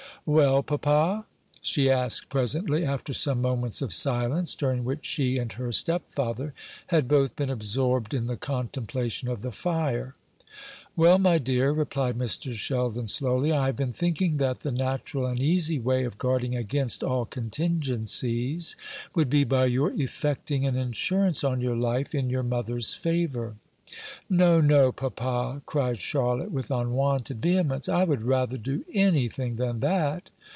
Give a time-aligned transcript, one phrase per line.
[0.23, 1.25] "Well, papa?"
[1.63, 6.53] she asked presently, after some moments of silence, during which she and her stepfather
[6.87, 10.13] had both been absorbed in the contemplation of the fire.
[10.95, 12.53] "Well, my dear," replied Mr.
[12.53, 17.01] Sheldon slowly, "I have been thinking that the natural and easy way of guarding against
[17.03, 18.75] all contingencies
[19.15, 23.55] would be by your effecting an insurance on your life in your mother's favour."
[24.29, 30.29] "No, no, papa!" cried Charlotte, with unwonted vehemence; "I would rather do anything than that!"